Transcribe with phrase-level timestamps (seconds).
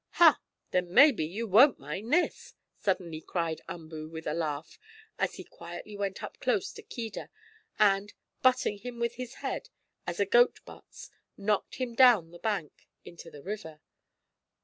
[0.13, 0.39] "Ha!
[0.71, 4.79] Then maybe you won't mind this!" suddenly cried Umboo with a laugh,
[5.19, 7.29] as he quietly went up close to Keedah,
[7.77, 8.11] and,
[8.41, 9.69] butting him with his head,
[10.07, 13.79] as a goat butts, knocked him down the bank into the river.